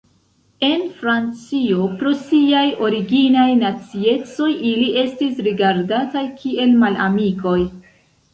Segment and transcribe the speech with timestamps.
[0.67, 7.57] En Francio pro siaj originaj naciecoj ili estis rigardataj kiel malamikoj.